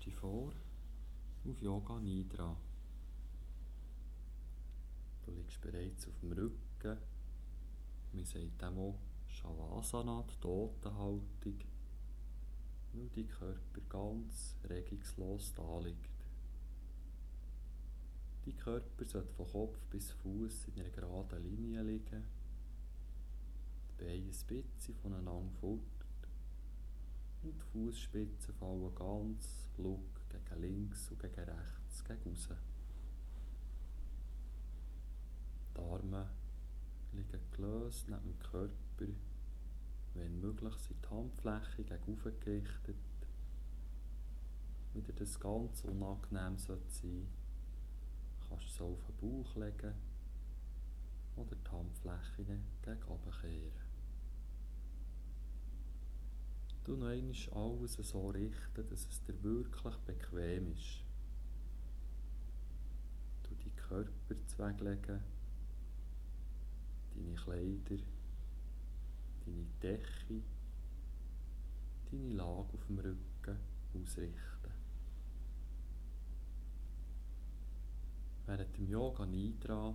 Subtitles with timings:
[0.00, 0.52] dich vor
[1.44, 2.56] auf Yoga Nidra.
[5.24, 6.98] Du liegst bereits auf dem Rücken.
[8.12, 11.58] Wir sagt dem auch Shavasana, die Totenhaltung,
[12.92, 16.10] weil dein Körper ganz regungslos da liegt.
[18.44, 22.24] Dein Körper sollte von Kopf bis Fuß in einer geraden Linie liegen.
[23.88, 26.01] Die Beine ein bisschen voneinander fort.
[27.42, 32.56] Und die Fußspitzen fallen ganz flug gegen links und gegen rechts, gegen raus.
[35.74, 36.28] Die Arme
[37.12, 39.12] liegen gelöst neben dem Körper.
[40.14, 42.96] Wenn möglich sind die Handflächen gegen gerichtet.
[44.94, 47.26] Wieder das ganz unangenehm sein sollte
[48.48, 49.94] kannst du es auf den Bauch legen
[51.36, 53.81] oder die Handflächen gegen oben kehren.
[56.84, 61.04] Du noch alles so richten, dass es dir wirklich bequem ist.
[63.44, 65.20] Du die Körper zweglegen,
[67.14, 68.02] deine Kleider,
[69.44, 70.42] deine Decke,
[72.10, 73.58] deine Lage auf dem Rücken
[73.94, 74.72] ausrichten.
[78.46, 79.94] Während dem Yoga Nidra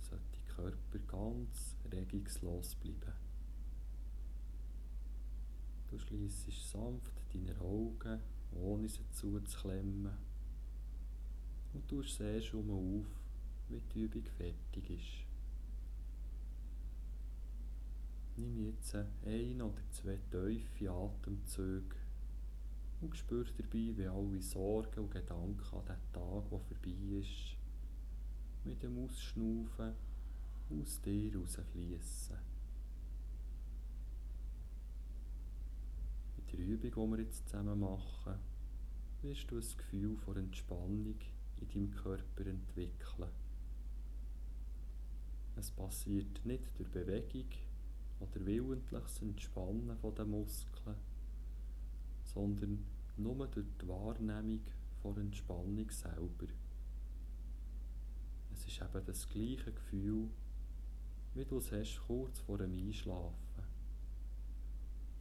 [0.00, 3.27] sollte der Körper ganz regungslos bleiben.
[5.90, 8.20] Du schließt sanft deine Augen,
[8.52, 10.12] ohne sie zuzuklemmen.
[11.72, 13.06] Und du siehst schon auf,
[13.68, 15.26] wie die Übung fertig ist.
[18.36, 21.96] Nimm jetzt ein oder zwei tiefe Atemzüge
[23.00, 27.56] und spür dabei, wie alle Sorgen und Gedanken an den Tag, der vorbei ist,
[28.64, 29.94] mit dem Ausschnaufen
[30.70, 32.47] aus dir rausfließen.
[36.52, 38.34] Der Übung, die wir jetzt zusammen machen,
[39.22, 41.18] wirst du ein Gefühl von Entspannung
[41.60, 43.30] in deinem Körper entwickeln.
[45.56, 47.48] Es passiert nicht durch Bewegung
[48.20, 50.96] oder willentliches Entspannen der Muskeln,
[52.24, 52.84] sondern
[53.16, 54.60] nur durch die Wahrnehmung
[55.02, 56.46] von Entspannung selber.
[58.52, 60.28] Es ist eben das gleiche Gefühl,
[61.34, 63.47] wie du es hast kurz vor dem Einschlafen.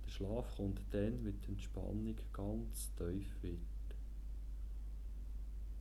[0.08, 3.60] Der Schlaf kommt dann, wenn die Entspannung ganz tief wird.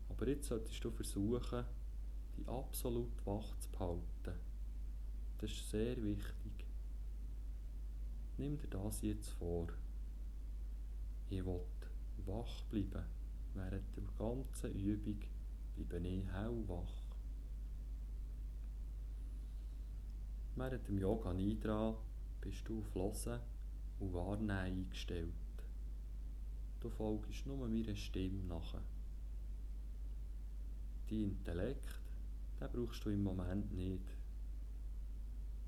[0.08, 1.64] Aber jetzt solltest du versuchen,
[2.36, 4.40] dich absolut wach zu behalten.
[5.38, 6.66] Das ist sehr wichtig.
[8.36, 9.68] Nimm dir das jetzt vor.
[11.30, 11.60] Ich will
[12.24, 13.04] wach bleiben.
[13.54, 15.20] Während der ganzen Übung
[15.76, 16.92] bleibe ich hellwach.
[20.56, 21.96] Während dem Yoga Nidra
[22.40, 23.55] bist du auf Hören
[23.98, 25.32] und Wahrnehmen eingestellt.
[26.80, 28.74] Du folgst nur meiner Stimme nach.
[31.08, 32.00] Dein Intellekt,
[32.60, 34.04] den brauchst du im Moment nicht.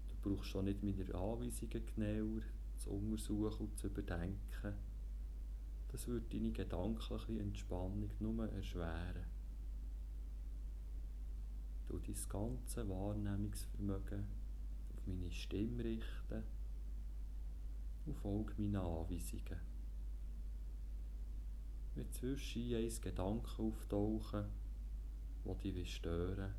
[0.08, 2.42] Du brauchst schon nicht meine Anweisungen genauer
[2.76, 4.74] zu untersuchen und zu überdenken.
[5.90, 9.24] Das würde deine gedankliche Entspannung nur erschweren.
[11.88, 14.26] Du dein ganze Wahrnehmungsvermögen
[15.08, 16.44] meine Stimme richten
[18.08, 19.60] und folge meinen Anweisungen.
[21.94, 24.46] Wenn zwischen ein Gedanken auftauchen,
[25.44, 26.54] wo dich stören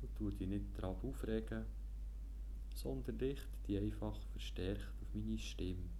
[0.00, 1.66] so tu dich nicht darauf aufregen,
[2.74, 5.90] sondern richte dich einfach verstärkt auf meine Stimme.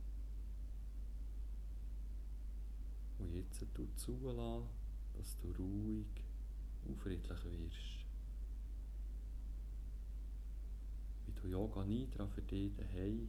[3.18, 4.68] Und jetzt tu zulassen,
[5.12, 6.06] dass du ruhig
[6.86, 8.00] und friedlich wirst.
[11.42, 13.28] du Yoga Nidra für dich daheim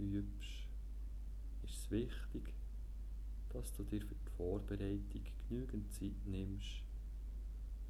[0.00, 0.66] übst,
[1.62, 2.54] ist es wichtig,
[3.50, 6.82] dass du dir für die Vorbereitung genügend Zeit nimmst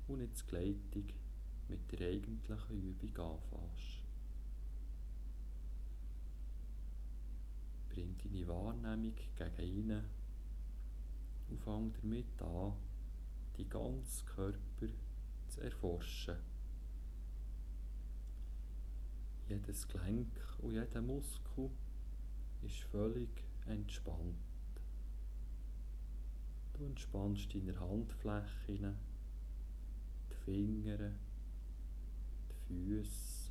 [0.08, 1.04] und die Gleitung
[1.68, 4.02] mit der eigentlichen Übung anfängst.
[7.90, 10.04] Bring deine Wahrnehmung gegen innen
[11.48, 12.72] und fang damit an,
[13.56, 14.88] die ganzen Körper
[15.48, 16.36] zu erforschen.
[19.48, 21.70] Jedes Gelenk und jeder Muskel
[22.62, 24.36] ist völlig entspannt.
[26.74, 28.96] Du entspannst deine Handflächen,
[30.30, 31.12] die Finger,
[32.48, 33.50] die Füße,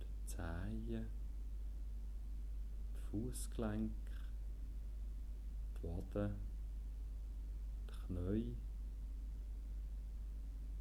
[0.00, 1.06] die Zehen,
[2.92, 3.94] die Fußgelenke,
[5.76, 6.34] die Waden,
[7.88, 8.56] die Knie,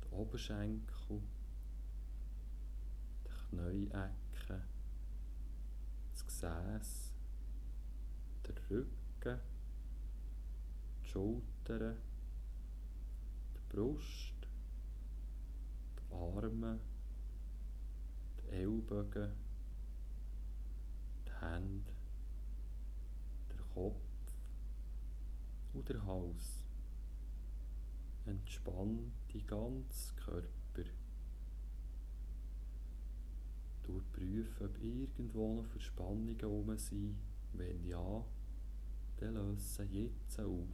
[0.03, 1.21] die Oberschenkel,
[3.49, 4.22] Knieecke, das
[6.43, 7.13] Gesäß,
[8.45, 9.39] der Rücken,
[11.01, 11.95] Schultern,
[13.55, 14.33] die Brust,
[15.97, 16.81] die Arme,
[18.41, 19.31] die Ellbogen,
[21.25, 21.93] die Hände,
[23.49, 24.01] der Kopf.
[25.71, 26.65] Und der Hals.
[28.25, 30.62] Entspann die ganze Körper.
[33.83, 37.17] Durchprüfen, ob irgendwo noch Verspannungen herum sind.
[37.53, 38.25] Wenn ja,
[39.17, 40.67] dann löse jetzt auf.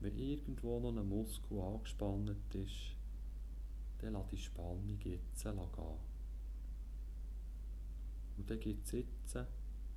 [0.00, 2.96] Wenn irgendwo noch ein Muskel angespannt ist,
[3.98, 5.58] dann lass die Spannung jetzt gehen.
[8.36, 9.38] Und dann gibt es jetzt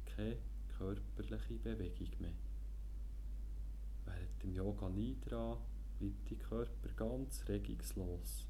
[0.05, 0.37] keine
[0.77, 2.33] körperliche Bewegung mehr.
[4.05, 5.59] Während dem Yoga Nidra
[5.99, 8.47] bleibt dein Körper ganz regungslos.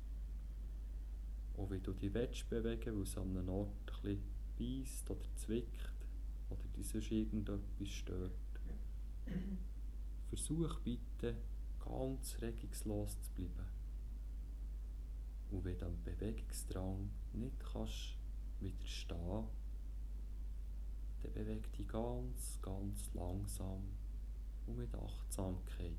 [1.57, 4.21] Und wie du dich willst bewegen, weil es an einem Ort ein
[4.57, 5.93] beißt oder zwickt
[6.49, 8.31] oder dich sonst irgendetwas stört,
[10.29, 11.35] versuch bitte
[11.79, 13.67] ganz regungslos zu bleiben.
[15.49, 18.17] Und wenn du dem Bewegungsdrang nicht kannst
[18.59, 19.47] widerstehen,
[21.21, 23.83] dann beweg dich ganz, ganz langsam
[24.67, 25.97] und mit Achtsamkeit.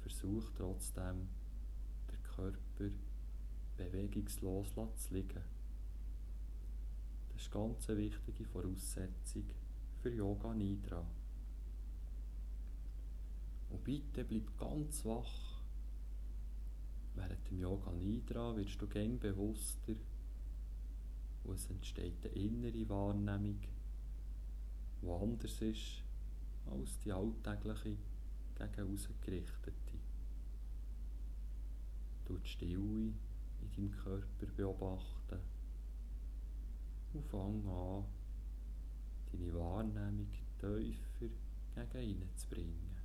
[0.00, 1.28] Versuch trotzdem,
[2.10, 2.90] den Körper
[3.76, 5.42] bewegungslos liegen.
[7.32, 9.44] Das ist ganz eine wichtige Voraussetzung
[10.00, 11.04] für Yoga Nidra.
[13.70, 15.62] Und bitte bleib ganz wach.
[17.14, 19.94] Während dem Yoga Nidra wirst du gäng bewusster
[21.44, 23.58] und es entsteht eine innere Wahrnehmung,
[25.02, 26.02] die anders ist
[26.70, 27.96] als die alltägliche
[28.54, 29.98] gegen ausgerichtete.
[32.24, 33.12] Du die Stille
[33.62, 35.38] in deinem Körper beobachten
[37.12, 38.04] und fang an,
[39.30, 40.28] deine Wahrnehmung
[40.58, 41.28] tiefer
[41.74, 42.96] gegen innen zu bringen.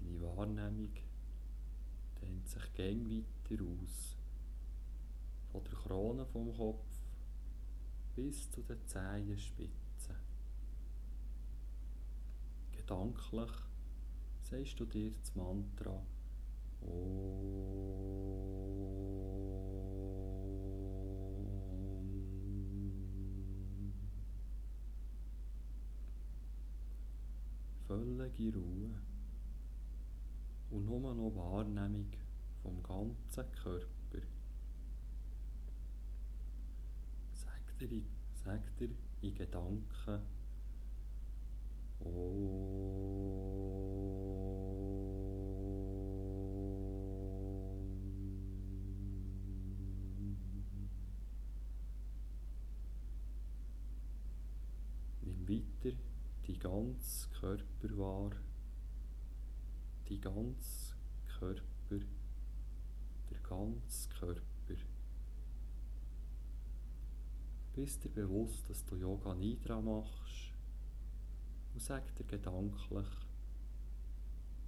[0.00, 0.92] Deine Wahrnehmung
[2.20, 4.16] dehnt sich gäng weiter aus,
[5.50, 6.86] von der Krone vom Kopf
[8.14, 10.16] bis zu den Zehenspitzen.
[12.72, 13.50] Gedanklich
[14.52, 16.02] sagst du dir das Mantra
[16.82, 17.22] Om.
[27.86, 28.90] Völlige Ruhe
[30.70, 32.10] und nur noch Wahrnehmung
[32.62, 34.26] vom ganzen Körper.
[37.32, 38.02] Sag dir,
[38.44, 38.90] sag dir
[39.22, 40.20] in Gedanken
[42.04, 43.81] Oh.
[56.72, 58.30] Ganze Körper wahr,
[60.08, 60.94] die ganze
[61.38, 62.06] Körper,
[63.30, 64.42] der ganze Körper.
[67.74, 70.54] Bist dir bewusst, dass du Yoga Nidra machst
[71.74, 73.06] und sag dir gedanklich,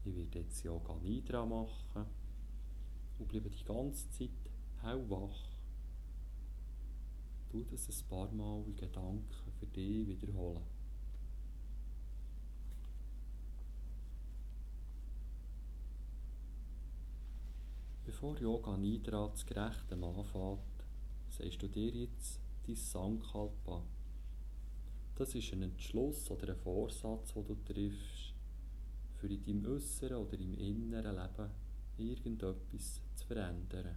[0.05, 2.07] ich werde jetzt Yoga Nidra machen
[3.19, 4.51] und bleibe die ganze Zeit
[4.83, 5.49] hellwach.
[7.51, 10.74] Tu das ein paar Mal in Gedanken für dich wiederholen.
[18.25, 20.59] Bevor Yoga Nidra das Gerechte anfängt,
[21.29, 23.83] sagst du dir jetzt dein Sankalpa.
[25.15, 28.33] Das ist ein Entschluss oder ein Vorsatz, den du triffst,
[29.17, 31.51] für in deinem äußeren oder im inneren Leben
[31.99, 33.95] irgendetwas zu verändern.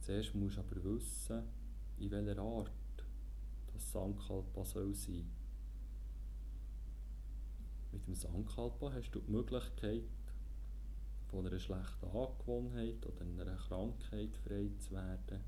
[0.00, 1.42] Zuerst musst du aber wissen,
[1.96, 2.70] in welcher Art
[3.72, 5.30] das Sankalpa soll sein.
[7.92, 10.02] Mit dem Sankalpa hast du die Möglichkeit,
[11.34, 15.40] von einer schlechten Angewohnheit oder einer Krankheit frei zu werden,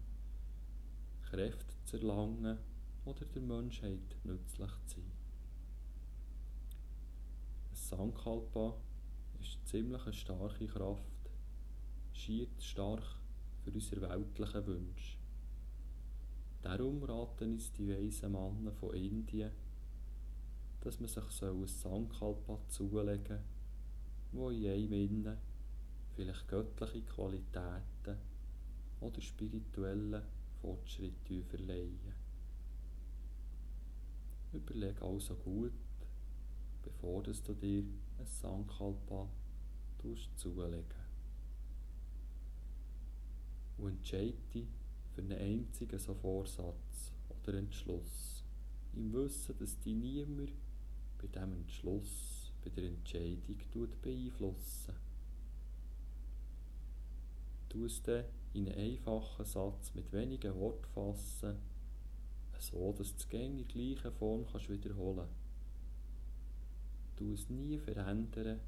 [1.30, 2.58] Kräfte zu erlangen
[3.04, 5.12] oder der Menschheit nützlich zu sein.
[7.70, 8.74] Ein Sankalpa
[9.40, 11.30] ist ziemlich eine starke Kraft,
[12.12, 13.20] schier stark
[13.62, 15.18] für unsere weltlichen Wünsche.
[16.62, 19.52] Darum raten uns die weisen Männer von Indien,
[20.80, 23.38] dass man sich ein Sankalpa zulegen
[24.32, 25.55] soll, das in einem innen
[26.16, 28.16] vielleicht göttliche Qualitäten
[29.00, 30.22] oder spirituelle
[30.62, 32.14] Fortschritte verleihen.
[34.52, 35.72] Überleg also gut,
[36.82, 37.84] bevor du dir
[38.18, 39.28] ein Sankalpa
[40.36, 40.84] zulegen
[43.78, 44.68] und entscheide dich
[45.12, 48.44] für einen einzigen so Vorsatz oder Entschluss,
[48.94, 50.52] im Wissen, dass dich niemand
[51.18, 53.58] bei diesem Entschluss, bei der Entscheidung
[54.00, 55.05] beeinflussen.
[57.76, 58.00] Du es
[58.54, 61.56] in einen einfachen Satz mit wenigen Worten fassen,
[62.58, 65.28] so dass du es in gleicher Form kannst wiederholen
[67.16, 68.60] Du es nie verändern,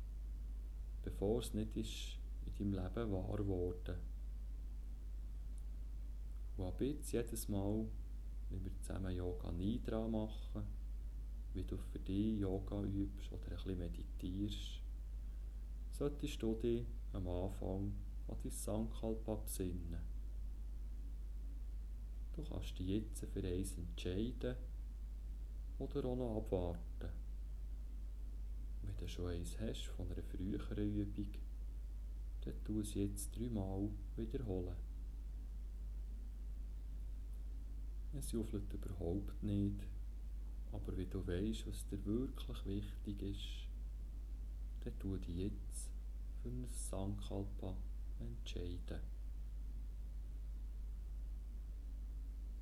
[1.02, 3.96] bevor es nicht ist in deinem Leben wahr geworden.
[6.58, 7.86] Und ab jetzt jedes Mal,
[8.50, 10.66] wenn wir zusammen Yoga Nidra machen,
[11.54, 14.82] wie du für dich Yoga übst oder ein bisschen meditierst,
[15.92, 16.84] solltest du dich
[17.14, 17.94] am Anfang
[18.28, 20.00] an dein Sankalpa besinnen.
[22.34, 24.54] Du kannst dich jetzt für eins entscheiden
[25.78, 27.10] oder auch noch abwarten.
[28.82, 31.32] Wenn du schon eins hast von einer früheren Übung,
[32.42, 34.76] dann tu es jetzt dreimal wiederholen.
[38.16, 39.86] Es juffelt überhaupt nicht,
[40.72, 43.68] aber wenn du weißt, was dir wirklich wichtig ist,
[44.84, 45.90] dann tu dich jetzt
[46.42, 47.76] für ein Sankalpa
[48.20, 49.00] entscheiden.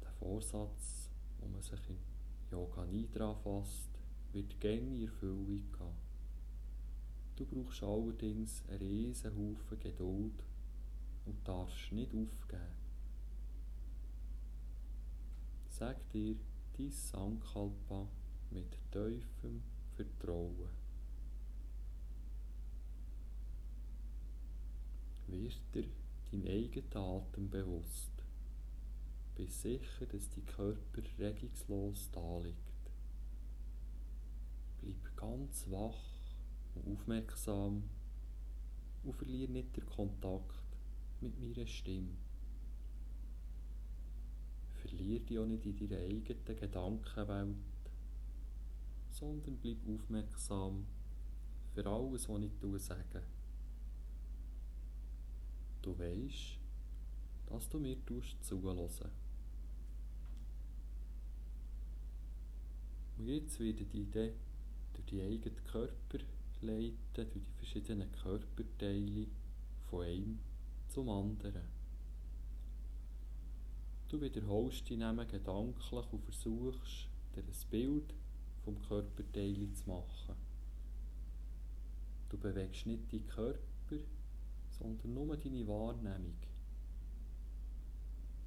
[0.02, 1.98] Der Vorsatz, wo man sich in
[2.50, 3.90] Yoga Nidra fasst,
[4.32, 6.06] wird gerne in Erfüllung gehen.
[7.36, 10.42] Du brauchst allerdings einen riesen Haufen Geduld
[11.26, 12.86] und darfst nicht aufgeben.
[15.68, 16.36] Sag dir
[16.78, 18.08] dein Sankalpa
[18.50, 19.62] mit tiefem
[19.94, 20.75] Vertrauen.
[25.28, 25.84] Wirst dir
[26.30, 28.12] dein eigenen Atem bewusst.
[29.34, 32.56] Bist sicher, dass dein Körper regungslos da liegt.
[34.80, 35.98] Bleib ganz wach
[36.74, 37.82] und aufmerksam
[39.02, 40.64] und verliere nicht den Kontakt
[41.20, 42.16] mit meiner Stimme.
[44.74, 47.56] Verliere dich auch nicht in deiner eigenen Gedankenwelt,
[49.10, 50.86] sondern bleib aufmerksam
[51.74, 53.22] für alles, was ich sage.
[55.86, 56.58] Du weißt,
[57.46, 57.96] dass du mir
[58.40, 58.90] zuhören
[63.16, 66.18] Und jetzt werde ich dich durch die eigenen Körper
[66.60, 69.28] leiten, durch die verschiedenen Körperteile
[69.88, 70.40] von einem
[70.88, 71.62] zum anderen.
[74.08, 78.12] Du wiederholst die Namen gedanklich und versuchst, dir ein Bild
[78.64, 80.34] vom Körperteil zu machen.
[82.28, 83.98] Du bewegst nicht deinen Körper,
[84.78, 86.36] sondern nur deine Wahrnehmung.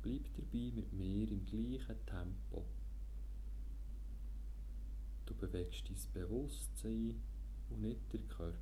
[0.01, 2.65] Bleib dabei mit mir im gleichen Tempo.
[5.25, 7.21] Du bewegst dein Bewusstsein
[7.69, 8.57] und nicht den Körper.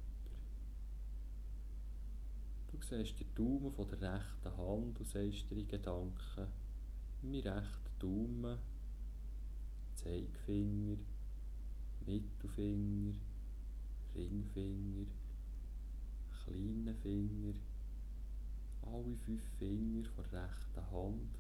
[2.71, 6.47] Du siehst den Daumen von der rechten Hand und dir in Gedanken,
[7.21, 8.57] mein rechter Daumen,
[9.95, 10.97] Zeigefinger,
[12.05, 13.15] Mittelfinger,
[14.15, 15.07] Ringfinger,
[16.47, 17.53] kleinen Finger,
[18.81, 21.37] alle fünf Finger der rechten Hand,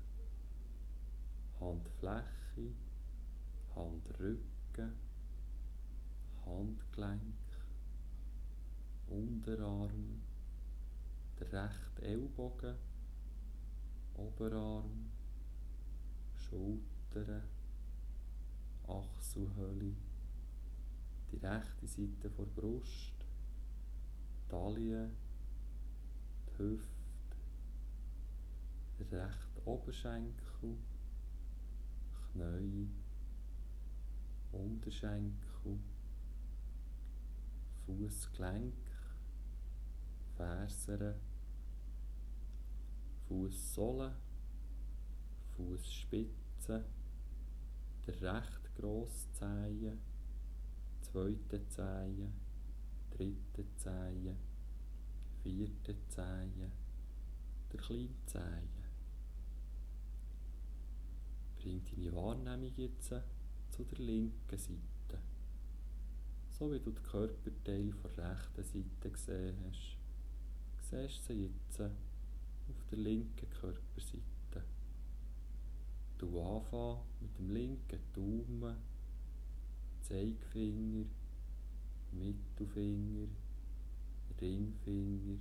[1.59, 2.73] Handfläche,
[3.73, 4.93] Handrücken,
[6.45, 7.21] Handgelenk,
[9.07, 10.21] Unterarm,
[11.39, 12.75] der rechte Ellbogen,
[14.15, 15.09] Oberarm,
[16.35, 17.43] Schultern,
[18.87, 19.93] Achselhöhle,
[21.31, 23.16] die rechte Seite der Brust,
[24.49, 25.09] Taille,
[26.47, 26.87] die Hüfte,
[28.99, 30.77] der rechte Oberschenkel,
[32.31, 32.89] Knie,
[34.51, 35.79] Unterschenkel,
[37.85, 38.73] Fußgelenk,
[40.35, 41.15] Fersen,
[43.27, 44.15] Fußsohle,
[45.55, 46.85] Fußspitze,
[48.05, 49.99] der rechte Grosszehen,
[51.01, 52.46] zweite Zehen,
[53.17, 54.35] dritte Zehe,
[55.41, 56.71] vierte Zehe,
[57.71, 58.41] der kleine Zehe.
[61.55, 63.13] Bring deine Wahrnehmung jetzt
[63.69, 65.19] zu der linken Seite.
[66.51, 69.97] So wie du die Körperteile von der rechten Seite gesehen hast,
[70.79, 74.63] siehst du sie jetzt auf der linken Körperseite.
[76.17, 78.77] Du anfangen mit dem linken Daumen,
[80.01, 81.05] Zeigefinger,
[82.17, 83.27] Mittelfinger,
[84.41, 85.39] Ringfinger,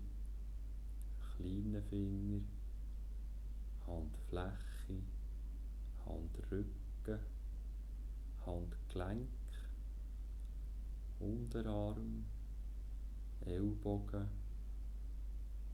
[1.36, 2.40] kleiner Finger,
[3.86, 5.02] Handfläche,
[6.04, 7.20] Handrücken,
[8.44, 9.28] Handgelenk,
[11.18, 12.24] Unterarm,
[13.44, 14.28] Ellbogen,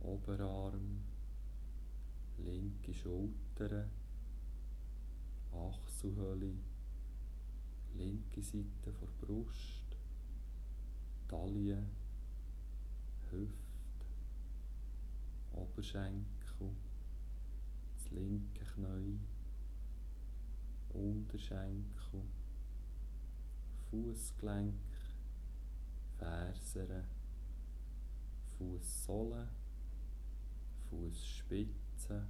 [0.01, 1.03] Oberarm,
[2.39, 3.89] linke Schulter,
[5.53, 6.55] Achselhöhle,
[7.95, 9.82] linke Seite der Brust,
[11.33, 11.83] Taille,
[13.31, 14.07] Hüfte,
[15.55, 16.77] Oberschenkel,
[17.95, 19.19] das linke Knie,
[20.91, 22.21] Unterschenkel,
[23.89, 24.75] Fußgelenk,
[26.19, 27.05] Fersen,
[28.59, 29.49] Fußsohle,
[30.91, 32.27] Fußspitze,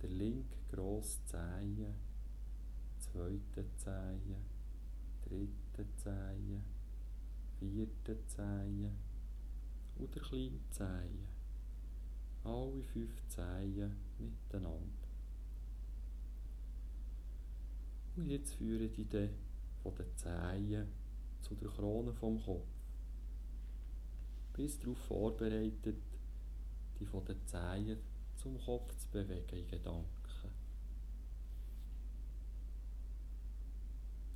[0.00, 1.94] der linke grosse Zehe,
[2.98, 4.38] zweite Zehe,
[5.20, 6.62] dritte Zehe,
[7.58, 8.92] vierte Zehe
[9.96, 11.26] und der kleine Zehe.
[12.44, 15.08] Alle fünf Zehen miteinander.
[18.16, 19.30] Und jetzt führe ich dann
[19.82, 20.88] von den Zehen
[21.40, 22.66] zu der Krone vom Kopf.
[24.54, 26.02] Bist darauf vorbereitet,
[26.98, 27.98] die von den Zehen
[28.34, 30.08] zum Kopf zu bewegen in Gedanken.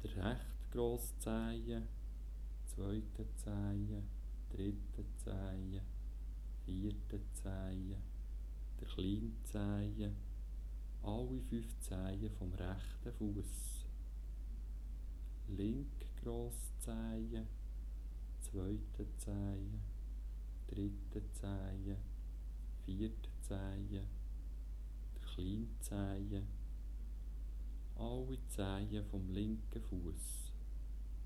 [0.02, 1.82] Der rechte grosse Zehe,
[2.74, 4.02] zweite Zehe,
[4.48, 5.82] dritte Zehe,
[6.64, 7.98] vierte Zehe,
[8.80, 10.12] der kleine Zehe,
[11.02, 13.84] alle fünf Zehen vom rechten Fuß.
[15.48, 17.46] Linke grosse Zehe,
[18.40, 19.80] zweite Zehe,
[20.68, 21.96] dritte Zehe,
[22.86, 24.06] vierte Zehe,
[25.14, 26.42] der kleine Zehe,
[27.96, 30.52] alle Zehen vom linken Fuß.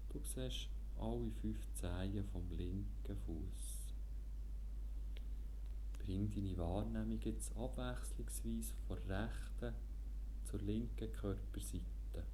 [0.08, 3.94] Du siehst alle fünf Zehen vom linken Fuß.
[5.98, 9.74] Bring deine Wahrnehmung jetzt abwechslungsweise von rechten
[10.44, 12.24] zur linken Körperseite.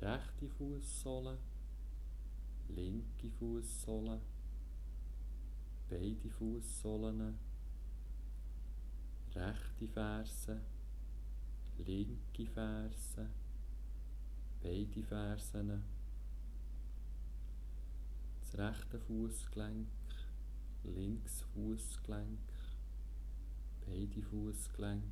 [0.00, 1.36] Rechte Fußsohle,
[2.68, 4.18] linke Fußsohle,
[5.90, 7.38] beide Fußsohlen,
[9.34, 10.60] rechte Ferse,
[11.84, 13.28] linke Ferse,
[14.62, 15.99] beide Fersen,
[18.50, 19.88] das rechte Fußgelenk,
[20.82, 22.38] links Fußgelenk,
[23.86, 25.04] beide Fußgelenk,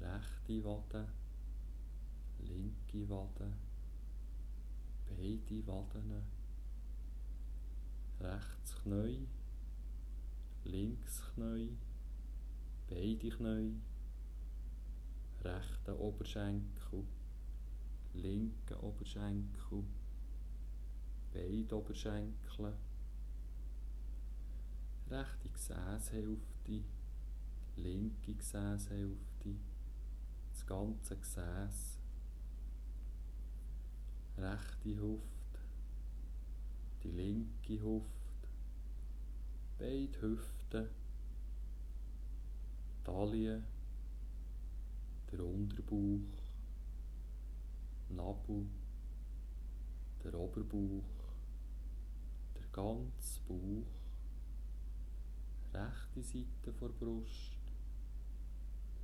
[0.00, 1.08] rechte Wade,
[2.40, 3.52] linke Wade,
[5.06, 6.22] beide Waden,
[8.20, 9.26] rechts Knie,
[12.88, 13.80] beide Knie,
[15.42, 17.04] rechter Oberschenkel,
[18.14, 19.84] linker Oberschenkel,
[21.54, 22.72] beide Oberschenkel,
[25.08, 26.82] rechte Gesäßhälfte,
[27.76, 29.54] linke Gesäßhälfte,
[30.50, 31.98] das ganze Gesäß,
[34.38, 35.60] rechte Hüfte,
[37.04, 38.48] die linke Hüfte,
[39.78, 40.88] beide Hüften,
[43.04, 43.62] Taille,
[45.30, 46.20] der Unterbauch,
[48.08, 48.66] Nabel,
[50.24, 51.13] der Oberbauch,
[52.74, 53.86] der ganze Bauch,
[55.72, 57.58] rechte Seite vor Brust,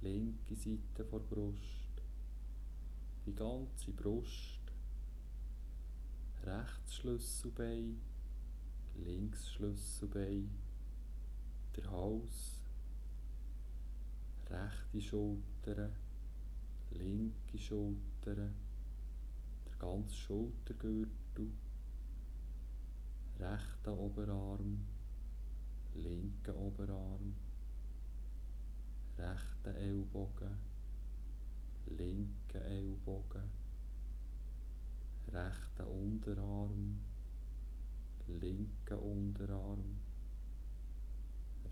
[0.01, 2.03] linke Seite vor Brust,
[3.27, 4.61] die ganze Brust,
[6.43, 8.01] rechts Schlüsselbein,
[8.97, 10.51] links Schlüsselbein,
[11.77, 12.61] der Hals,
[14.49, 15.91] rechte Schulter,
[16.91, 21.53] linke Schulter, der ganze Schultergürtel,
[23.41, 24.87] rechter Oberarm,
[25.95, 27.35] linker Oberarm,
[29.17, 30.59] rechter Ellbogen,
[31.87, 33.51] linker Ellbogen,
[35.33, 37.01] rechter Unterarm,
[38.27, 39.99] linker Unterarm,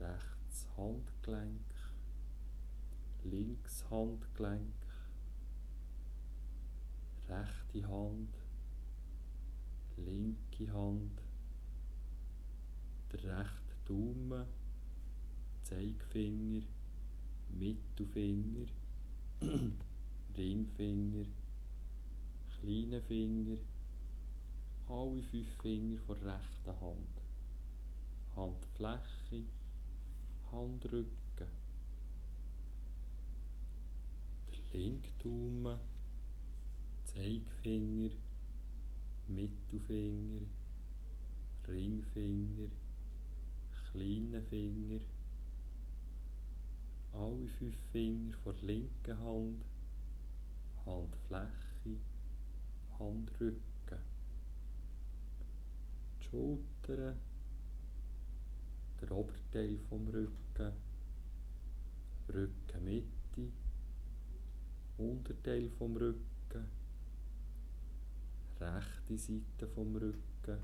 [0.01, 1.75] rechts Handgelenk,
[3.25, 4.75] links Handgelenk,
[7.29, 8.35] rechte Hand,
[9.97, 11.28] linke Hand,
[13.13, 14.45] der rechte Daumen,
[15.63, 16.63] Zeigefinger,
[17.51, 18.67] Mittelfinger,
[20.37, 21.27] Ringfinger,
[22.61, 23.57] kleine Finger,
[24.89, 27.23] alle fünf Finger der rechten Hand,
[28.37, 29.45] Handfläche,
[30.53, 31.09] Handrücken,
[34.51, 35.79] der linke Daumen,
[37.05, 38.11] Zeigefinger,
[39.29, 40.47] Mittelfinger,
[41.67, 42.71] Ringfinger,
[43.93, 45.01] kleine Finger,
[47.13, 49.65] alle fünf Finger der linken Hand,
[50.85, 52.01] Handfläche,
[52.99, 53.99] Handrücken,
[56.21, 57.17] die Schultern,
[59.01, 60.73] der Oberteil vom Rücken,
[62.29, 63.53] Rückenmitte,
[64.99, 66.67] Unterteil vom Rücken,
[68.61, 70.59] rechte Seite vom Rücken,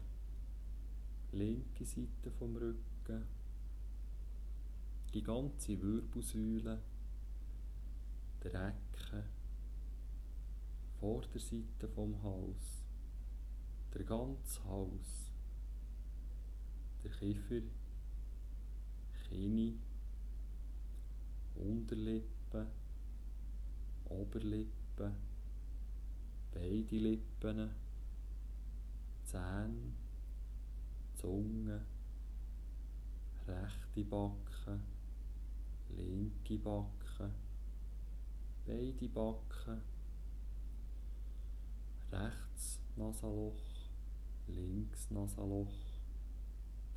[1.33, 2.94] linke Seite vom Rücken,
[5.13, 6.81] die ganze Wirbelsäule,
[8.43, 9.25] der Rücken,
[10.99, 12.83] Vorderseite vom Hals,
[13.93, 15.31] der ganze Hals,
[17.03, 17.67] der Kiefer,
[19.29, 19.79] Kinn,
[21.55, 22.67] Unterlippe,
[24.07, 25.13] Oberlippe,
[26.53, 27.71] beide Lippen,
[29.25, 29.93] Zähne,
[31.15, 31.85] Zunge,
[33.47, 34.81] rechte Backe,
[35.91, 37.31] linke Backe,
[38.67, 39.83] beide Backen,
[42.11, 43.91] rechts Nasenloch,
[44.47, 45.75] links Nasenloch,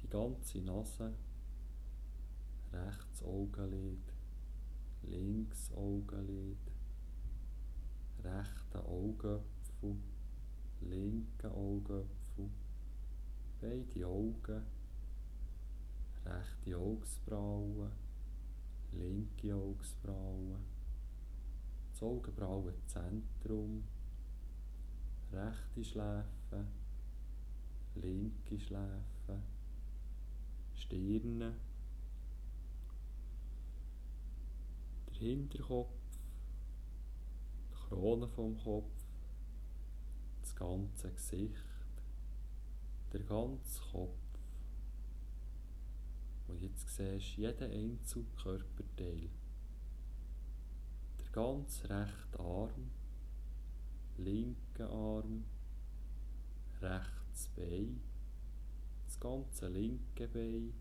[0.01, 1.13] die ganze Nase,
[2.71, 4.13] rechts Augenlid,
[5.03, 6.57] links Augenlid,
[8.23, 9.97] rechter Augapfel,
[10.81, 12.49] linker Augapfel,
[13.59, 14.76] beide Augen,
[16.27, 17.91] rechte Augsbraue,
[18.91, 20.57] linke Augsbraue,
[21.91, 23.83] das Augenbrauenzentrum,
[25.31, 26.65] rechte Schläfe,
[27.95, 29.41] linke Schläfe,
[30.73, 31.55] Stirne,
[35.07, 35.95] der Hinterkopf,
[37.71, 38.91] die Krone vom Kopf,
[40.41, 41.63] das ganze Gesicht,
[43.13, 44.26] der ganze Kopf.
[46.47, 49.29] Und jetzt siehst du jeden einzelnen Körperteil.
[51.19, 52.91] Der ganz rechte Arm,
[54.17, 55.43] linke Arm,
[56.81, 58.01] rechts Bein,
[59.05, 60.73] das ganze linke Bein,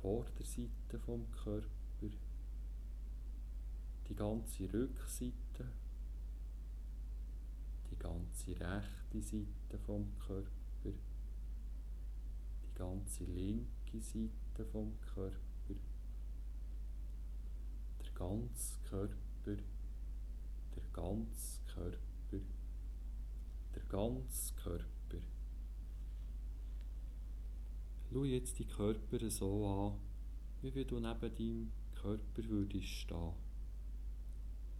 [0.00, 1.68] Vorderseite vom Körper,
[4.08, 5.68] die ganze Rückseite,
[7.90, 10.57] die ganze rechte Seite vom Körper,
[12.78, 15.74] ganze linke Seite vom Körper,
[18.00, 19.56] der ganze Körper,
[20.76, 22.44] der ganze Körper,
[23.74, 25.18] der ganze Körper.
[28.10, 30.00] Schau jetzt die Körper so an,
[30.62, 33.32] wie wenn du neben deinem Körper würdest stehen.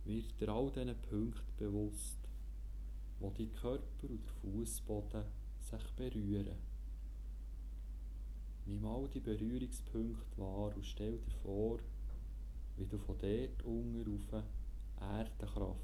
[0.04, 2.20] Wird dir all diesen Punkten bewusst,
[3.18, 5.24] wo die Körper und der Fußboden
[5.60, 6.67] sich berühren.
[8.68, 11.78] Nimm all die Berührungspunkte wahr und stell dir vor,
[12.76, 14.44] wie du von dort unten rauf
[15.00, 15.78] Erdenkraft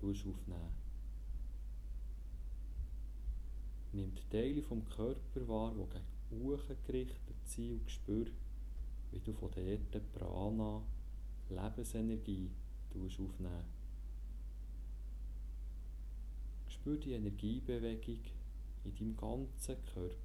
[0.00, 0.70] aufnehmen
[3.92, 8.26] Nimm die Teile vom Körper wahr, die gegen oben gerichtet sind und spür,
[9.10, 10.80] wie du von dort Prana,
[11.50, 12.50] Lebensenergie,
[12.94, 13.64] aufnehmen
[16.68, 18.20] Spür die Energiebewegung
[18.84, 20.16] in deinem ganzen Körper.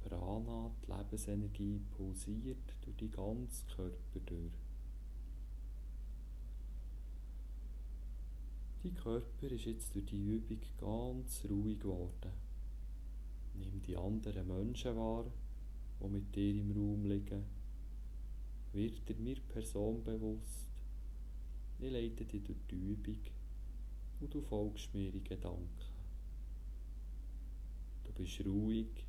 [0.00, 4.52] Prana, die Lebensenergie, pulsiert durch die ganzen Körper durch.
[8.82, 12.32] Dein Körper ist jetzt durch die Übung ganz ruhig geworden.
[13.54, 15.26] Nimm die anderen Menschen wahr,
[16.00, 17.44] die mit dir im Raum liegen.
[18.72, 20.68] Wird dir mir Person bewusst.
[21.80, 23.18] Ich leite dich durch die Übung
[24.20, 25.68] und du folgst mir in Gedanken.
[28.04, 29.07] Du bist ruhig,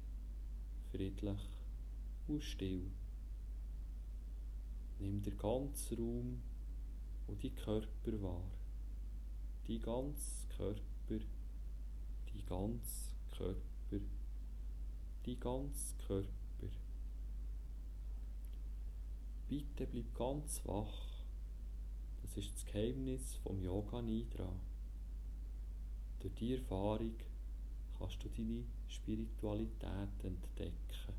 [0.92, 1.50] friedlich
[2.28, 2.92] und still.
[5.00, 6.42] Nimm den ganzen Raum
[7.28, 8.60] und die Körper wahr
[9.70, 11.24] die ganze Körper,
[12.34, 14.04] die ganze Körper,
[15.28, 16.28] die ganze Körper.
[19.48, 21.24] Bitte bleib ganz wach.
[22.24, 24.52] Das ist das Geheimnis vom Yoga Nidra.
[26.20, 27.16] Durch die Erfahrung
[28.00, 31.14] kannst du deine Spiritualität entdecken.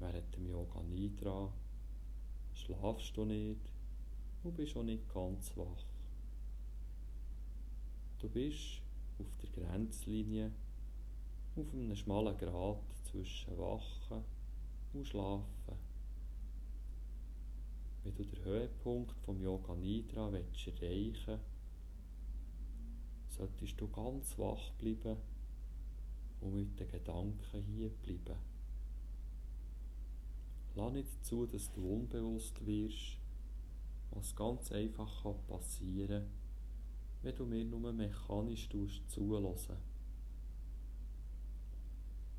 [0.00, 1.52] Während dem Yoga Nidra
[2.54, 3.60] schlafst du nicht
[4.42, 5.84] und bist auch nicht ganz wach.
[8.18, 8.80] Du bist
[9.18, 10.50] auf der Grenzlinie,
[11.56, 14.24] auf einem schmalen Grat zwischen Wachen
[14.94, 15.76] und Schlafen.
[18.04, 21.38] Wenn du den Höhepunkt vom Yoga Nidra willst erreichen
[23.38, 25.16] solltest du ganz wach bleiben
[26.40, 28.38] und mit den Gedanken hier bleiben.
[30.74, 33.18] Lass nicht zu, dass du unbewusst wirst,
[34.10, 36.38] was ganz einfach passieren kann
[37.22, 38.68] wenn du mir nur mechanisch
[39.08, 39.76] zulassen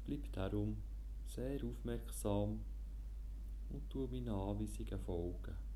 [0.06, 0.78] Bleib darum
[1.28, 2.62] sehr aufmerksam
[3.70, 5.69] und du meinen Anweisungen folgen.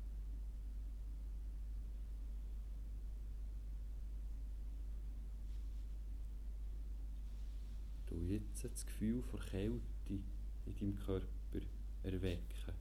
[8.14, 11.66] Du jetzt das Gefühl von Kälte in deinem Körper
[12.04, 12.72] erwecken.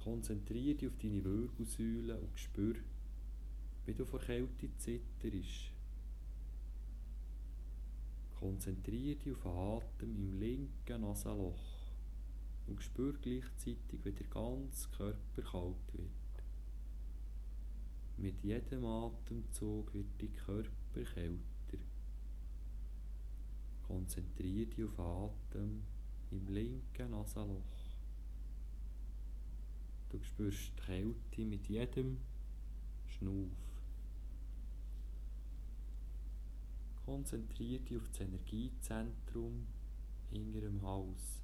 [0.00, 2.76] Konzentriere dich auf deine Wirbelsäule und spür,
[3.84, 5.72] wie du vor Kälte zitterst.
[8.38, 11.90] Konzentriere dich auf den Atem im linken Nasenloch
[12.68, 16.44] und spür gleichzeitig, wie der ganze Körper kalt wird.
[18.18, 21.53] Mit jedem Atemzug wird dein Körper kälter.
[23.94, 25.84] Konzentriere dich auf Atem
[26.32, 27.62] im linken Nasenloch.
[30.08, 32.18] Du spürst die Kälte mit jedem
[33.06, 33.52] Schnuff.
[37.04, 39.64] Konzentriere dich auf das Energiezentrum
[40.28, 41.40] hinter dem Hals.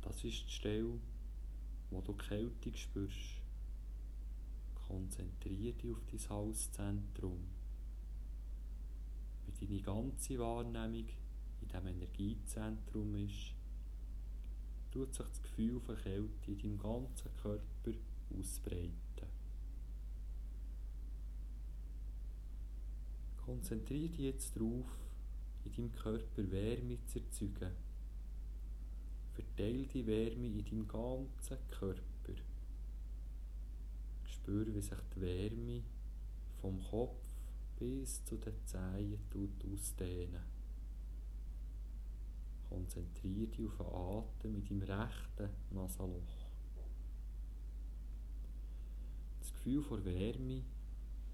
[0.00, 1.00] Das ist die Stelle,
[1.90, 3.42] wo du Kälte spürst.
[4.86, 7.61] Konzentriere dich auf dein Halszentrum.
[9.62, 11.06] Deine ganze Wahrnehmung
[11.60, 13.54] in diesem Energiezentrum ist,
[14.90, 17.92] tut sich das Gefühl von Kälte in deinem ganzen Körper
[18.36, 18.92] ausbreiten.
[23.36, 24.86] Konzentriere dich jetzt darauf,
[25.64, 27.72] in deinem Körper Wärme zu erzeugen.
[29.32, 32.02] Verteile die Wärme in deinem ganzen Körper.
[34.24, 35.82] Spüre, wie sich die Wärme
[36.60, 37.31] vom Kopf
[37.82, 39.18] bis zu den Zehen
[39.72, 40.44] ausdehnen.
[42.68, 46.46] Konzentriere dich auf den Atem in deinem rechten Nasenloch.
[49.40, 50.62] Das Gefühl von Wärme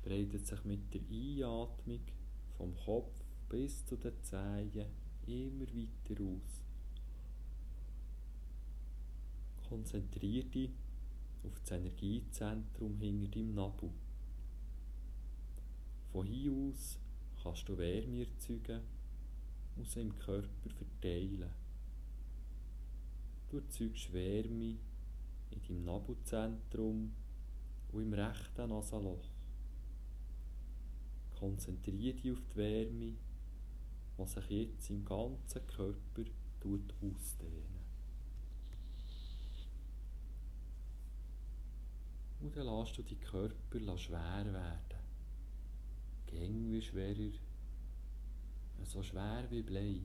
[0.03, 2.01] breitet sich mit der Einatmung
[2.57, 3.13] vom Kopf
[3.51, 4.87] bis zu den Zehen
[5.27, 6.63] immer weiter aus.
[9.69, 10.71] Konzentriere dich
[11.45, 13.91] auf das Energiezentrum hinter deinem Nabel.
[16.13, 16.99] Von hier aus
[17.43, 18.81] kannst du Wärme erzeugen
[19.77, 21.51] und sie im Körper verteilen.
[23.49, 24.77] Du erzeugst Wärme
[25.51, 27.13] in deinem Nabelzentrum
[27.93, 29.31] und im rechten Nasenloch.
[31.39, 33.13] Konzentriere dich auf die Wärme,
[34.19, 36.31] die sich jetzt im ganzen Körper
[37.01, 37.79] ausdehnen.
[42.41, 44.98] Und dann lässt du deinen Körper schwer werden.
[46.31, 47.33] Gäng wie schwerer
[48.89, 50.01] so schwer wie Blei.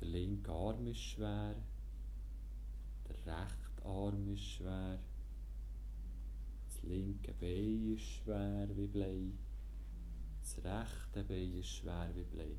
[0.00, 1.54] Der linke Arm ist schwer,
[3.06, 4.98] der rechte Arm ist schwer,
[6.66, 9.32] das linke Bein ist schwer wie Blei,
[10.40, 12.56] das rechte Bein ist schwer wie Blei.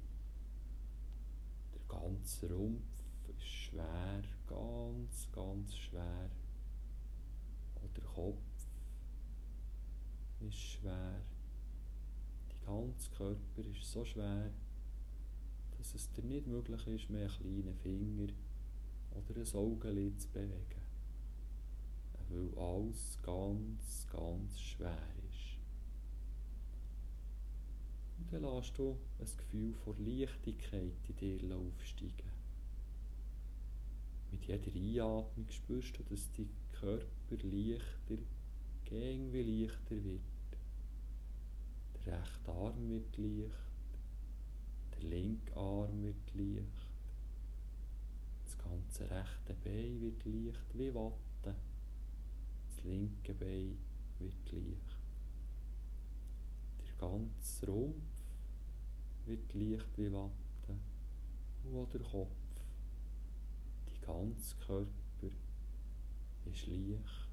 [1.74, 6.30] Der ganze Rumpf ist schwer, ganz, ganz schwer.
[7.82, 8.45] Und der Kopf
[10.42, 11.22] ist schwer
[12.66, 14.52] ganze Körper ist so schwer,
[15.78, 18.34] dass es dir nicht möglich ist, mehr einen kleinen Finger
[19.12, 20.82] oder ein Augenlid zu bewegen.
[22.30, 24.98] Weil alles ganz, ganz schwer
[25.30, 25.60] ist.
[28.18, 32.34] Und dann lässt du ein Gefühl von Leichtigkeit in dir aufsteigen.
[34.32, 38.18] Mit jeder Einatmung spürst du, dass dein Körper leichter,
[38.86, 40.22] gäng wie leichter wird.
[42.06, 43.56] Der rechte Arm wird leicht,
[44.94, 46.88] der linke Arm wird leicht,
[48.44, 51.56] das ganze rechte Bein wird leicht wie Watte,
[52.68, 53.78] das linke Bein
[54.20, 54.98] wird leicht,
[56.80, 57.96] der ganze Rumpf
[59.26, 60.78] wird leicht wie Watte.
[61.64, 62.30] Und der Kopf,
[63.90, 64.88] die ganze Körper
[66.46, 67.25] ist leicht,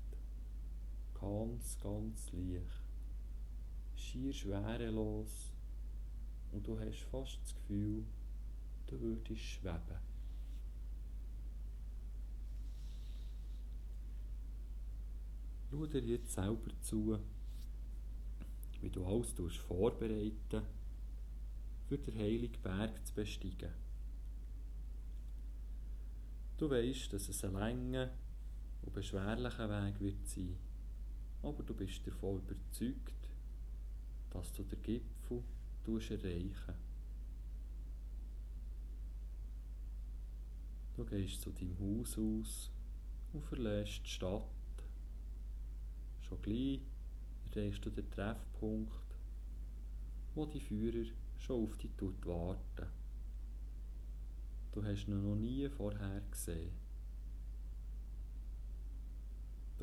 [1.23, 2.83] ganz, ganz leicht
[3.95, 5.53] schier schwerelos
[6.51, 8.05] und du hast fast das Gefühl,
[8.87, 10.13] du würdest schweben.
[15.71, 17.19] Schau dir jetzt selber zu,
[18.81, 20.63] wie du alles vorbereiten
[21.89, 23.73] für den heiligen Berg zu besteigen.
[26.59, 28.11] Du weißt, dass es ein langer
[28.83, 30.59] und beschwerlicher Weg wird sein,
[31.43, 33.29] aber du bist davon überzeugt,
[34.31, 35.43] dass du den Gipfel
[35.87, 36.75] erreichen
[40.95, 42.71] Du gehst zu deinem Haus aus
[43.33, 44.45] und verlässt die Stadt.
[46.21, 46.81] Schon gleich
[47.51, 49.17] erreichst du den Treffpunkt,
[50.35, 52.87] wo die Führer schon auf dich warten.
[54.73, 56.82] Du hast ihn noch nie vorher gesehen.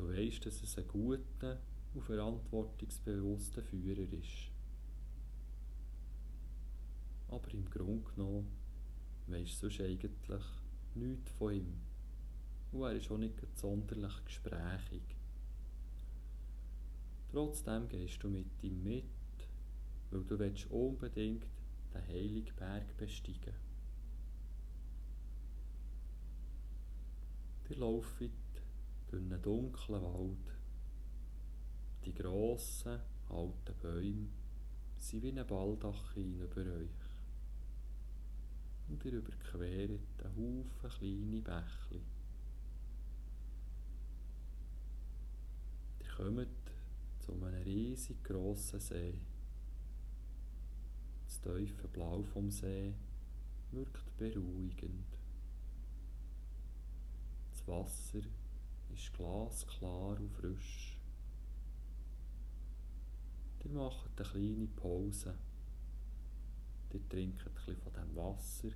[0.00, 1.60] Du weißt, dass es ein guter
[1.92, 4.50] und verantwortungsbewusster Führer ist.
[7.28, 8.46] Aber im Grunde genommen
[9.26, 10.10] weisst du eigentlich
[10.94, 11.74] nichts von ihm.
[12.72, 15.02] Und er ist auch nicht sonderlich gesprächig.
[17.30, 19.04] Trotzdem gehst du mit ihm mit,
[20.10, 21.44] weil du willst unbedingt
[21.92, 23.54] den heiligen Berg besteigen.
[27.68, 28.18] Ihr lauft
[29.10, 30.56] durch einen dunklen Wald.
[32.04, 34.28] Die grossen, alten Bäume
[34.98, 36.90] sind wie ein Baldachin über euch.
[38.88, 39.90] Und ihr überquert
[40.24, 42.02] einen Haufen kleine Bächli.
[46.00, 46.48] Ihr kommt
[47.18, 49.14] zu einem riesig grossen See.
[51.24, 52.94] Das tiefe Blau vom See
[53.72, 55.06] wirkt beruhigend.
[57.52, 58.20] Das Wasser
[58.94, 60.98] ist glasklar und frisch.
[63.64, 65.34] Ihr macht eine kleine Pause.
[66.92, 68.70] Ihr trinkt bisschen von dem Wasser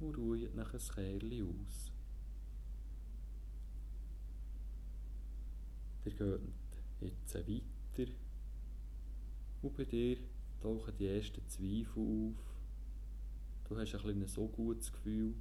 [0.00, 1.92] und ruht nach ein Kerli aus.
[6.04, 6.40] Ihr geht
[7.00, 8.12] jetzt weiter
[9.60, 10.16] und bei dir
[10.60, 12.48] tauchen die ersten Zweifel auf.
[13.68, 15.34] Du hast ein so gutes Gefühl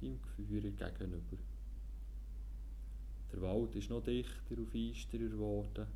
[0.00, 1.36] deinem Gefühl gegenüber.
[3.34, 5.88] Der Wald ist noch dichter und feisterer geworden,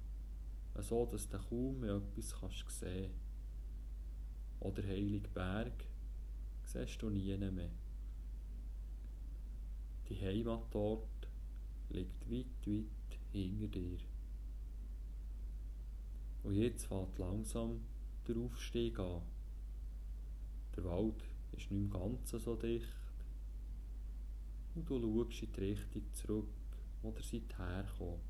[0.80, 3.12] so dass du kaum mehr etwas kannst sehen
[4.58, 5.84] Oder Heilig Berg
[6.64, 7.70] siehst du nie mehr.
[10.08, 11.28] Die Heimat dort
[11.90, 13.98] liegt weit, weit hinter dir.
[16.42, 17.82] Und jetzt fängt langsam
[18.26, 19.22] der Aufstieg an.
[20.74, 21.22] Der Wald
[21.52, 22.88] ist nicht mehr ganz so dicht.
[24.74, 26.57] Und du schaust in die Richtung zurück
[27.02, 28.20] oder seid hergekommen.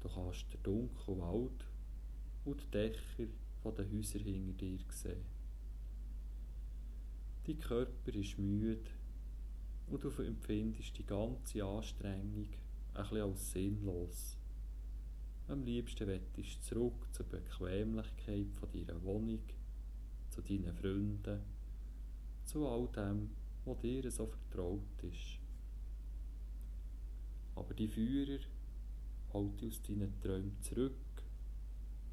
[0.00, 1.66] Du kannst den dunklen Wald
[2.44, 3.26] und die Dächer
[3.64, 5.24] der Häuser hinter dir sehen.
[7.44, 8.90] Dein Körper ist müde
[9.88, 12.48] und du empfindest die ganze Anstrengung
[12.94, 14.36] bisschen als sinnlos.
[15.48, 19.42] Am liebsten wettest du zurück zur Bequemlichkeit von deiner Wohnung,
[20.30, 21.40] zu deinen Freunden,
[22.44, 23.30] zu all dem,
[23.64, 25.41] was dir so vertraut ist.
[27.54, 28.40] Aber die Führer
[29.32, 30.92] holt dich aus deinen Träumen zurück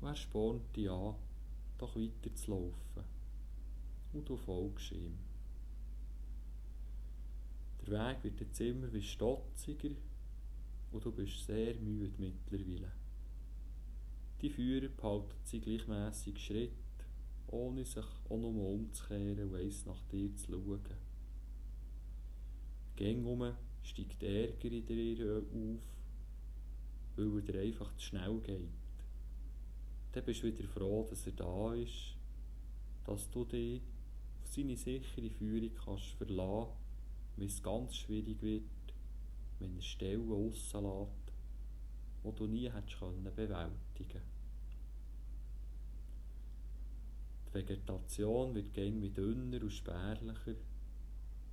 [0.02, 1.16] und er spornt dich an,
[1.78, 3.04] doch weiter zu laufen.
[4.14, 5.18] Und du folgst ihm.
[7.82, 9.96] Der Weg wird jetzt immer wie stotziger
[10.92, 12.92] und du bist sehr müde mittlerweile.
[14.42, 16.72] Die Führer behalten sie gleichmässig Schritt,
[17.48, 20.82] ohne sich auch nur umzukehren und eins nach dir zu schauen.
[22.96, 23.24] Gäng
[23.84, 25.82] steigt Ärger in dir auf,
[27.16, 28.60] weil er dir einfach zu schnell geht.
[30.12, 32.16] Dann bist du wieder froh, dass er da ist,
[33.06, 33.82] dass du dich
[34.42, 36.74] auf seine sichere Führung kannst verlassen,
[37.38, 38.64] wenn es ganz schwierig wird,
[39.60, 41.34] wenn er Stellen rauslässt,
[42.24, 43.34] die du nie hättest können
[47.48, 50.56] Die Vegetation wird gängig dünner und spärlicher,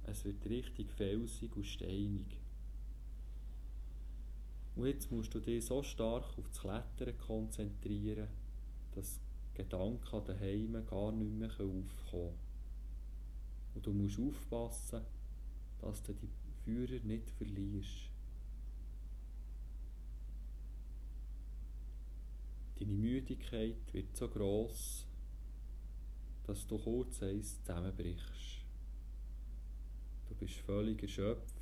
[0.07, 2.39] es wird richtig felsig und steinig.
[4.77, 8.29] Und jetzt musst du dich so stark auf das Klettern konzentrieren,
[8.95, 9.21] dass
[9.55, 12.35] Gedanken an daheim gar nicht mehr aufkommen können.
[13.75, 15.03] Und du musst aufpassen,
[15.81, 16.29] dass du die
[16.65, 18.11] Führer nicht verlierst.
[22.79, 25.07] Deine Müdigkeit wird so groß,
[26.47, 28.66] dass du kurz eins zusammenbrichst.
[30.39, 31.55] Bist völlig erschöpft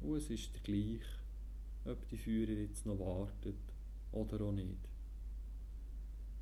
[0.00, 1.06] und es ist dir gleich,
[1.84, 3.54] ob die Führer jetzt noch wartet
[4.10, 4.88] oder auch nicht.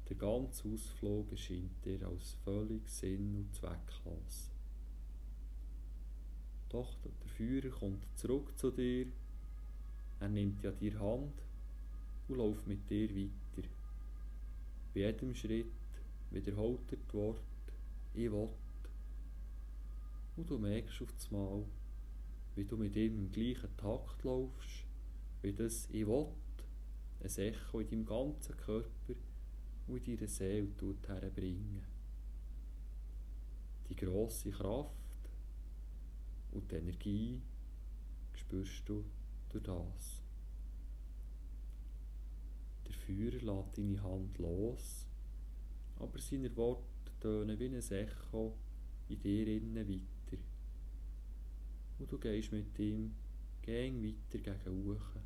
[0.09, 4.50] Der ganze Ausflug erscheint dir als völlig sinn- und zwecklos.
[6.70, 9.07] Doch der Führer kommt zurück zu dir,
[10.20, 11.34] er nimmt ja dir Hand
[12.28, 13.68] und läuft mit dir weiter.
[14.94, 15.66] Bei jedem Schritt
[16.30, 17.40] wiederholt er das Wort
[18.14, 18.48] «Ich will»
[20.37, 21.64] und du merkst auf das Mal,
[22.57, 24.85] wie du mit ihm im gleichen Takt laufst,
[25.43, 26.28] wie das «Ich will»
[27.20, 29.14] ein Echo in deinem ganzen Körper
[29.87, 30.68] und in deiner Seele
[31.07, 31.82] herbringen.
[33.89, 34.91] Die grosse Kraft
[36.53, 37.41] und die Energie
[38.35, 39.05] spürst du
[39.51, 40.22] durch das.
[42.87, 45.07] Der Führer lässt deine Hand los,
[45.97, 46.82] aber seine Worte
[47.20, 48.55] tönen wie ein Echo
[49.09, 50.13] in dir innen weiter.
[51.99, 53.14] Und du gehst mit ihm
[53.62, 55.22] gäng weiter gegen Uchen.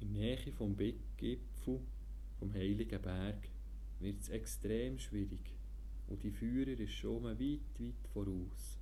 [0.00, 1.80] Der Nähe vom Gipfel,
[2.38, 3.48] vom Heiligen Berg,
[4.00, 5.54] wird es extrem schwierig
[6.08, 8.78] und die Führer ist schon weit, weit voraus.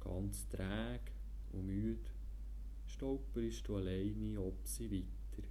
[0.00, 1.12] Ganz träge
[1.52, 2.10] und müde
[2.86, 5.48] stolperst du alleine ob sie weiter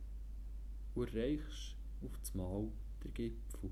[0.96, 2.68] und erreichst auf das Mal
[3.04, 3.72] den Gipfel.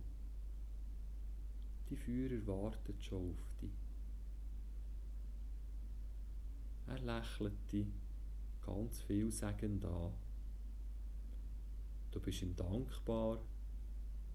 [1.90, 3.72] Die Führer warten schon auf dich.
[6.88, 7.88] Er lächelt dich
[8.66, 10.14] ganz vielsagend an.
[12.12, 13.42] Du bist ihm dankbar,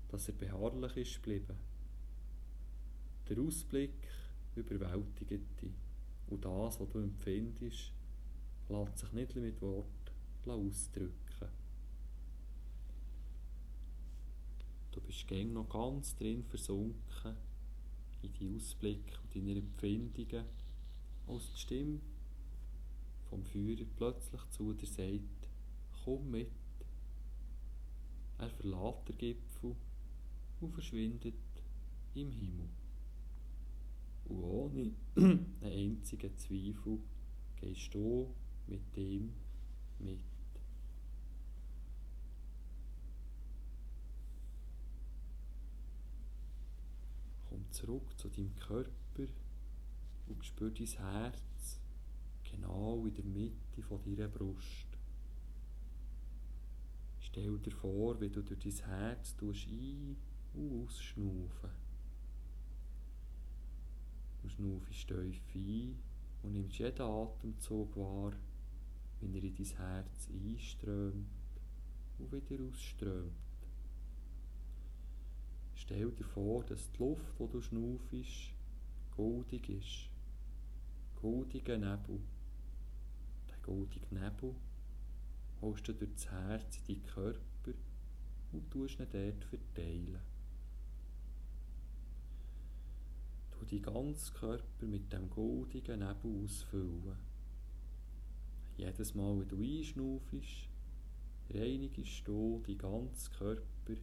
[0.09, 1.57] dass er beharrlich ist geblieben.
[3.29, 4.09] Der Ausblick
[4.57, 5.75] überwältigt dich
[6.29, 7.93] und das, was du empfindest,
[8.69, 11.28] lässt sich nicht mit Worten ausdrücken.
[14.99, 17.37] Du bist gäng noch ganz drin versunken
[18.21, 20.45] in die Ausblick und deine Empfindungen,
[21.29, 22.01] als die Stimme
[23.31, 25.49] vom Führer plötzlich zu dir sagt,
[26.05, 26.51] komm mit.
[28.39, 29.77] Er verlässt den Gipfel
[30.61, 31.35] und verschwindet
[32.17, 32.69] im Himmel.
[34.25, 36.99] Und ohne einen einzigen Zweifel
[37.61, 38.35] gehst du
[38.67, 39.33] mit dem
[40.01, 40.28] mit.
[47.71, 49.29] Zurück zu deinem Körper
[50.29, 51.81] und spür dein Herz
[52.51, 54.87] genau in der Mitte von deiner Brust.
[57.21, 60.17] Stell dir vor, wie du durch dein Herz ein-
[60.55, 61.71] und ausschnaufen.
[64.43, 65.99] Du schnaufst tief ein
[66.43, 68.33] und nimmst jeden Atemzug wahr,
[69.21, 71.27] wenn er in dein Herz einströmt
[72.19, 73.48] und wieder ausströmt.
[75.89, 78.53] Stell dir vor, dass die Luft, die du schnaufst,
[79.17, 80.11] goldig ist.
[81.17, 82.21] Goldiger Nebel.
[83.49, 84.55] Der goldige Nebel
[85.63, 87.73] holst du durch das Herz in deinen Körper
[88.53, 90.21] und tust ihn dort verteilen.
[93.53, 97.17] Du deinen ganzen Körper mit dem goldigen Nebel ausfüllen.
[98.77, 100.69] Jedes Mal, wenn du einschnaufst,
[101.49, 103.95] reinigst du deinen ganzen Körper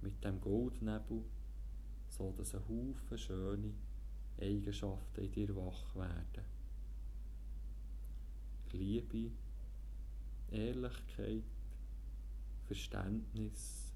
[0.00, 1.24] mit dem Goldnebel,
[2.08, 3.72] so dass ein Haufen schöne
[4.40, 6.44] Eigenschaften in dir wach werden.
[8.72, 9.30] Liebe,
[10.50, 11.42] Ehrlichkeit,
[12.66, 13.92] Verständnis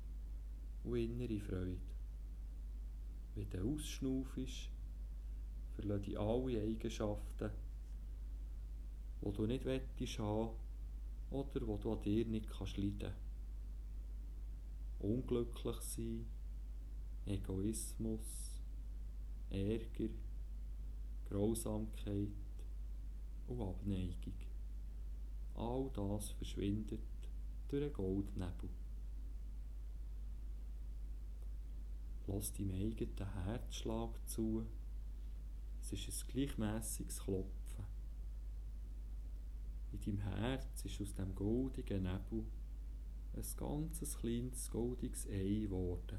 [0.84, 1.78] und innere Freude.
[3.34, 4.70] Wenn du ausschnaufst,
[5.74, 7.50] verlassen dich alle Eigenschaften,
[9.22, 10.50] die du nicht haben
[11.30, 13.12] oder die du an dir nicht kannst leiden.
[15.02, 16.26] Unglücklich sein,
[17.26, 18.60] Egoismus,
[19.50, 20.08] Ärger,
[21.28, 22.28] Grausamkeit
[23.48, 24.34] und Abneigung.
[25.54, 27.00] All das verschwindet
[27.68, 28.70] durch einen Goldnebel.
[32.28, 34.64] Lass deinem eigenen Herzschlag zu.
[35.80, 37.84] Es ist ein gleichmäßiges Klopfen.
[39.92, 42.46] In deinem Herz ist aus dem goldigen Nebel
[43.34, 46.18] ein ganzes kleines goldiges Ei geworden.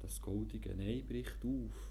[0.00, 1.90] Das goldige Ei bricht auf.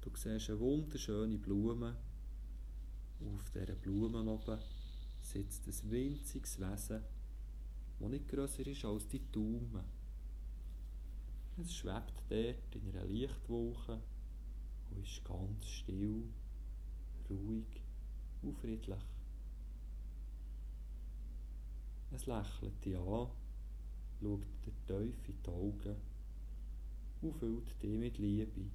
[0.00, 1.96] Du siehst eine wunderschöne Blume.
[3.20, 4.58] Auf dieser Blume oben
[5.20, 7.02] sitzt ein winziges Wesen,
[7.98, 9.84] das nicht grösser ist als die Daumen.
[11.58, 14.00] Es schwebt dort in einer Lichtwolke
[14.90, 16.24] und ist ganz still,
[17.30, 17.82] ruhig
[18.42, 19.00] und friedlich.
[22.16, 23.28] Es lächelt dich an,
[24.22, 25.96] schaut dir tief in die Augen
[27.20, 28.70] und füllt dich mit Liebe.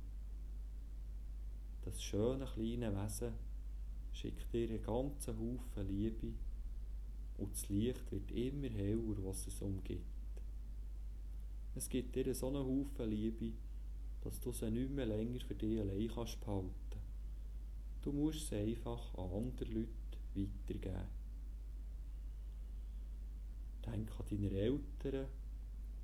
[1.83, 3.33] Das schöne kleine Wesen
[4.13, 6.33] schickt dir einen ganzen Haufen Liebe
[7.39, 10.03] und das Licht wird immer heller, was es umgibt.
[11.73, 13.53] Es gibt dir so einen Haufen Liebe,
[14.21, 17.01] dass du sie nicht mehr länger für dich allein kannst behalten.
[18.03, 19.89] Du musst sie einfach an andere Leute
[20.35, 21.20] weitergeben.
[23.85, 25.27] Denk an deine Eltern,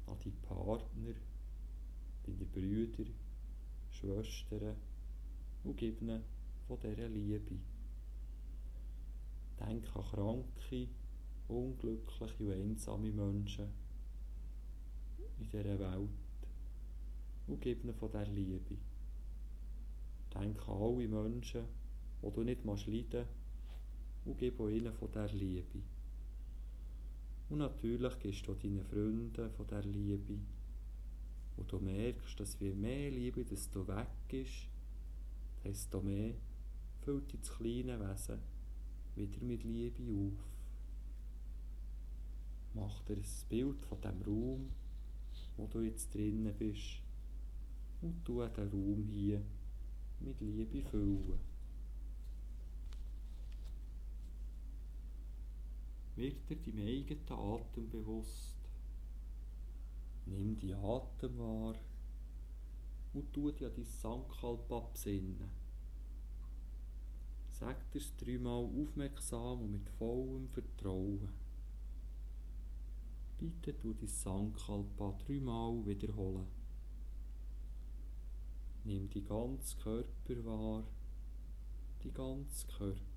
[0.07, 1.13] an deinen Partner,
[2.23, 3.11] deine Brüder,
[3.91, 4.75] Schwestern
[5.63, 6.23] und gib ihnen
[6.67, 7.55] von dieser Liebe.
[9.59, 10.87] Denk an kranke,
[11.47, 13.67] unglückliche und einsame Menschen
[15.39, 16.09] in dieser Welt
[17.47, 18.77] und gib ihnen von dieser Liebe.
[20.33, 21.65] Denk an alle Menschen,
[22.21, 23.27] die du nicht leiden musst
[24.25, 25.81] und gib ihnen von dieser Liebe.
[27.49, 30.39] Und natürlich gibst du deinen Freunden von dieser Liebe
[31.55, 34.67] Und du merkst, dass je mehr Liebe dass du weg ist,
[35.63, 36.33] desto mehr
[37.01, 38.39] füllt das kleine Wesen
[39.15, 40.43] wieder mit Liebe auf.
[42.73, 44.69] Mach dir ein Bild von dem Raum,
[45.55, 47.01] wo du jetzt drinnen bist
[48.01, 49.41] und tu den Raum hier
[50.19, 51.39] mit Liebe füllen.
[56.17, 58.55] Wird dir deinem eigenen Atem bewusst.
[60.25, 61.75] Nimm die Atem wahr
[63.13, 65.51] und tu dir dein Sankalpa besinnen.
[67.49, 71.29] Sag dir es dreimal aufmerksam und mit vollem Vertrauen.
[73.37, 76.47] Bitte tu dein Sankalpa dreimal wiederholen.
[78.85, 80.83] Nimm die ganze Körper wahr,
[82.01, 83.16] die ganze Körper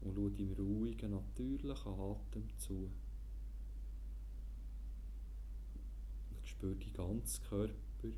[0.00, 2.90] und schau im ruhigen, natürlichen Atem zu.
[6.30, 8.08] Und spür die ganze Körper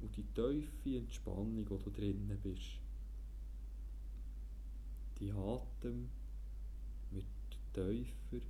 [0.00, 2.78] und die tiefe Entspannung, wo du drinnen bist.
[5.18, 6.10] Die Atem
[7.10, 7.26] wird
[7.72, 8.44] tiefer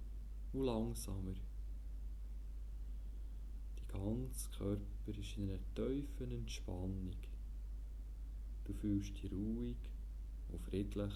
[0.52, 1.34] und langsamer.
[3.78, 7.14] Die ganze Körper ist in einer tiefen Entspannung.
[8.64, 9.76] Du fühlst dich ruhig
[10.48, 11.12] und friedlich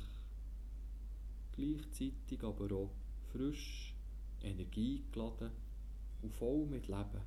[1.58, 2.90] gleichzeitig aber auch
[3.32, 3.94] frisch,
[4.42, 5.50] energiegeladen
[6.22, 7.22] und voll mit Leben.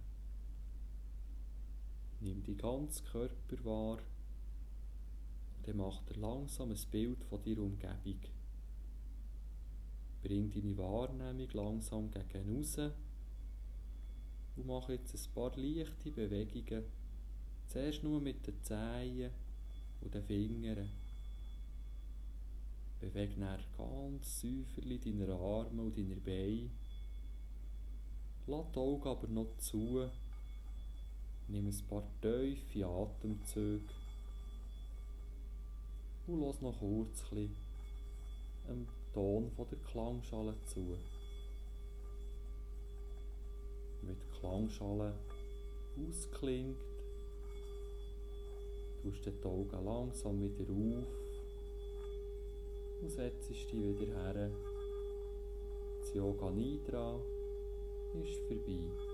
[2.21, 3.97] Nimm die ganzen Körper wahr
[5.57, 8.19] und dann macht er langsam ein Bild von deiner Umgebung.
[10.23, 12.77] Bring deine Wahrnehmung langsam gegen raus
[14.55, 16.83] und mach jetzt ein paar leichte Bewegungen.
[17.67, 19.31] Zuerst nur mit den Zehen
[20.01, 21.00] und den Fingern.
[23.01, 26.69] Beweg dann ganz säuferlich deine Arme und deine Beine.
[28.45, 30.07] Lass die Augen aber noch zu.
[31.47, 33.91] Nimm ein paar tiefe Atemzüge.
[36.27, 37.23] Und lass noch kurz
[38.67, 40.95] ein Ton von der Klangschale zu.
[44.03, 45.15] Mit der Klangschale
[45.97, 46.77] ausklingt,
[49.01, 51.20] tust du die Augen langsam wieder auf
[53.01, 54.51] und setzt dich wieder her.
[55.99, 57.19] Das Yoga Nidra
[58.13, 59.10] ist vorbei.